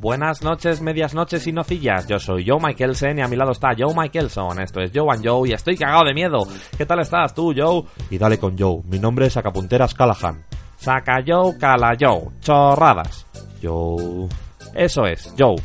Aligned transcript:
Buenas 0.00 0.44
noches, 0.44 0.80
medias 0.80 1.12
noches 1.12 1.44
y 1.48 1.52
nocillas. 1.52 2.06
Yo 2.06 2.20
soy 2.20 2.46
Joe 2.46 2.60
Michaelson 2.62 3.18
y 3.18 3.20
a 3.20 3.26
mi 3.26 3.34
lado 3.34 3.50
está 3.50 3.74
Joe 3.76 3.92
Michaelson. 3.92 4.60
Esto 4.60 4.80
es 4.80 4.92
Joe 4.94 5.12
and 5.12 5.26
Joe 5.26 5.48
y 5.48 5.52
estoy 5.52 5.76
cagado 5.76 6.04
de 6.04 6.14
miedo. 6.14 6.38
¿Qué 6.76 6.86
tal 6.86 7.00
estás 7.00 7.34
tú, 7.34 7.52
Joe? 7.56 7.82
Y 8.08 8.16
dale 8.16 8.38
con 8.38 8.56
Joe. 8.56 8.80
Mi 8.84 9.00
nombre 9.00 9.26
es 9.26 9.32
Sacapunteras 9.32 9.94
Callahan. 9.94 10.44
Saca 10.76 11.20
Joe, 11.26 11.58
Cala 11.58 11.96
Joe. 11.98 12.28
Chorradas. 12.40 13.26
Joe. 13.60 14.28
Eso 14.72 15.04
es, 15.04 15.34
Joe. 15.36 15.56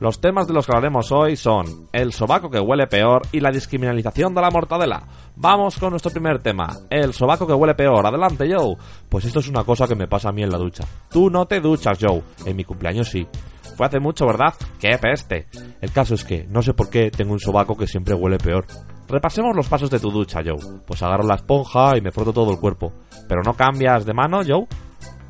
Los 0.00 0.20
temas 0.20 0.48
de 0.48 0.52
los 0.52 0.66
que 0.66 0.72
hablaremos 0.72 1.12
hoy 1.12 1.36
son 1.36 1.88
el 1.92 2.12
sobaco 2.12 2.50
que 2.50 2.58
huele 2.58 2.88
peor 2.88 3.22
y 3.30 3.38
la 3.38 3.52
discriminalización 3.52 4.34
de 4.34 4.40
la 4.40 4.50
mortadela. 4.50 5.04
Vamos 5.36 5.78
con 5.78 5.90
nuestro 5.90 6.10
primer 6.10 6.40
tema, 6.40 6.76
el 6.90 7.14
sobaco 7.14 7.46
que 7.46 7.52
huele 7.52 7.76
peor. 7.76 8.04
Adelante, 8.04 8.52
Joe. 8.52 8.76
Pues 9.08 9.26
esto 9.26 9.38
es 9.38 9.48
una 9.48 9.62
cosa 9.62 9.86
que 9.86 9.94
me 9.94 10.08
pasa 10.08 10.30
a 10.30 10.32
mí 10.32 10.42
en 10.42 10.50
la 10.50 10.58
ducha. 10.58 10.82
Tú 11.08 11.30
no 11.30 11.46
te 11.46 11.60
duchas, 11.60 11.98
Joe. 12.00 12.20
En 12.44 12.56
mi 12.56 12.64
cumpleaños 12.64 13.08
sí. 13.08 13.28
Fue 13.76 13.86
hace 13.86 14.00
mucho, 14.00 14.26
¿verdad? 14.26 14.54
¡Qué 14.80 14.96
peste! 14.98 15.46
El 15.82 15.92
caso 15.92 16.14
es 16.14 16.24
que, 16.24 16.46
no 16.48 16.62
sé 16.62 16.72
por 16.72 16.88
qué, 16.88 17.10
tengo 17.10 17.34
un 17.34 17.40
sobaco 17.40 17.76
que 17.76 17.86
siempre 17.86 18.14
huele 18.14 18.38
peor. 18.38 18.66
Repasemos 19.06 19.54
los 19.54 19.68
pasos 19.68 19.90
de 19.90 20.00
tu 20.00 20.10
ducha, 20.10 20.40
Joe. 20.42 20.80
Pues 20.86 21.02
agarro 21.02 21.24
la 21.24 21.34
esponja 21.34 21.96
y 21.96 22.00
me 22.00 22.10
froto 22.10 22.32
todo 22.32 22.50
el 22.52 22.58
cuerpo. 22.58 22.94
¿Pero 23.28 23.42
no 23.44 23.52
cambias 23.52 24.06
de 24.06 24.14
mano, 24.14 24.40
Joe? 24.46 24.66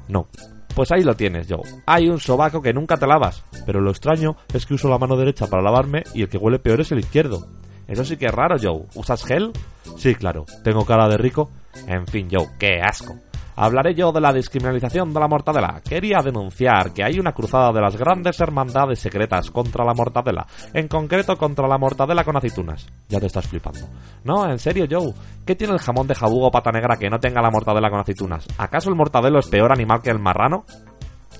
No. 0.08 0.28
Pues 0.76 0.92
ahí 0.92 1.02
lo 1.02 1.16
tienes, 1.16 1.48
Joe. 1.50 1.62
Hay 1.86 2.08
un 2.08 2.20
sobaco 2.20 2.62
que 2.62 2.72
nunca 2.72 2.96
te 2.96 3.08
lavas. 3.08 3.42
Pero 3.66 3.80
lo 3.80 3.90
extraño 3.90 4.36
es 4.54 4.64
que 4.64 4.74
uso 4.74 4.88
la 4.88 4.98
mano 4.98 5.16
derecha 5.16 5.48
para 5.48 5.62
lavarme 5.62 6.04
y 6.14 6.22
el 6.22 6.28
que 6.28 6.38
huele 6.38 6.60
peor 6.60 6.80
es 6.80 6.92
el 6.92 7.00
izquierdo. 7.00 7.48
Eso 7.88 8.04
sí 8.04 8.16
que 8.16 8.26
es 8.26 8.32
raro, 8.32 8.56
Joe. 8.62 8.84
¿Usas 8.94 9.24
gel? 9.24 9.50
Sí, 9.96 10.14
claro. 10.14 10.44
¿Tengo 10.62 10.84
cara 10.84 11.08
de 11.08 11.16
rico? 11.16 11.50
En 11.88 12.06
fin, 12.06 12.28
Joe, 12.30 12.46
qué 12.58 12.80
asco 12.80 13.14
hablaré 13.56 13.94
yo 13.94 14.12
de 14.12 14.20
la 14.20 14.32
descriminalización 14.32 15.12
de 15.12 15.20
la 15.20 15.28
mortadela. 15.28 15.80
Quería 15.86 16.18
denunciar 16.22 16.92
que 16.92 17.02
hay 17.02 17.18
una 17.18 17.32
cruzada 17.32 17.72
de 17.72 17.80
las 17.80 17.96
grandes 17.96 18.38
hermandades 18.40 19.00
secretas 19.00 19.50
contra 19.50 19.84
la 19.84 19.94
mortadela, 19.94 20.46
en 20.72 20.88
concreto 20.88 21.36
contra 21.36 21.66
la 21.66 21.78
mortadela 21.78 22.24
con 22.24 22.36
aceitunas. 22.36 22.86
Ya 23.08 23.18
te 23.18 23.26
estás 23.26 23.46
flipando. 23.46 23.88
No, 24.24 24.48
en 24.48 24.58
serio, 24.58 24.86
Joe. 24.88 25.12
¿Qué 25.44 25.54
tiene 25.56 25.74
el 25.74 25.80
jamón 25.80 26.06
de 26.06 26.14
jabugo 26.14 26.50
pata 26.50 26.70
negra 26.70 26.96
que 26.96 27.10
no 27.10 27.18
tenga 27.18 27.42
la 27.42 27.50
mortadela 27.50 27.90
con 27.90 28.00
aceitunas? 28.00 28.46
¿Acaso 28.58 28.90
el 28.90 28.96
mortadelo 28.96 29.38
es 29.38 29.48
peor 29.48 29.72
animal 29.72 30.02
que 30.02 30.10
el 30.10 30.18
marrano? 30.18 30.64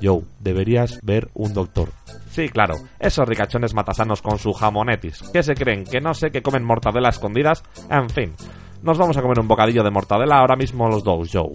Joe, 0.03 0.23
deberías 0.41 1.01
ver 1.03 1.30
un 1.34 1.53
doctor. 1.55 1.91
Sí, 2.30 2.48
claro, 2.48 2.75
esos 2.98 3.27
ricachones 3.27 3.75
matasanos 3.75 4.20
con 4.20 4.39
su 4.39 4.53
jamonetis, 4.53 5.23
¿Qué 5.33 5.42
se 5.42 5.55
creen 5.55 5.84
que 5.84 6.01
no 6.01 6.12
sé 6.12 6.30
que 6.30 6.42
comen 6.42 6.64
mortadela 6.64 7.08
escondidas, 7.08 7.62
en 7.91 8.11
fin. 8.11 8.34
Nos 8.83 8.98
vamos 8.98 9.17
a 9.17 9.23
comer 9.23 9.41
un 9.41 9.48
bocadillo 9.48 9.83
de 9.83 9.91
mortadela 9.91 10.39
ahora 10.39 10.55
mismo 10.55 10.89
los 10.89 11.02
dos, 11.02 11.30
Joe. 11.33 11.51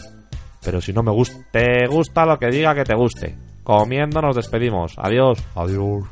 Pero 0.63 0.79
si 0.79 0.93
no 0.93 1.03
me 1.03 1.11
gusta, 1.11 1.37
te 1.51 1.87
gusta 1.87 2.25
lo 2.25 2.37
que 2.37 2.47
diga 2.47 2.75
que 2.75 2.83
te 2.83 2.95
guste. 2.95 3.35
Comiendo 3.63 4.21
nos 4.21 4.35
despedimos. 4.35 4.93
Adiós. 4.97 5.43
Adiós. 5.55 6.05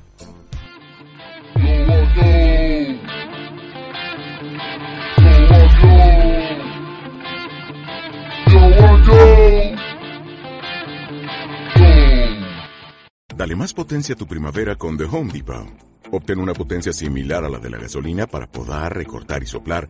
Dale 13.35 13.55
más 13.55 13.73
potencia 13.73 14.15
a 14.15 14.17
tu 14.17 14.27
primavera 14.27 14.75
con 14.75 14.97
The 14.97 15.05
Home 15.05 15.31
Depot. 15.31 15.65
Obtén 16.11 16.39
una 16.39 16.53
potencia 16.53 16.91
similar 16.91 17.45
a 17.45 17.49
la 17.49 17.59
de 17.59 17.69
la 17.69 17.77
gasolina 17.77 18.27
para 18.27 18.47
podar, 18.47 18.95
recortar 18.95 19.43
y 19.43 19.45
soplar 19.45 19.89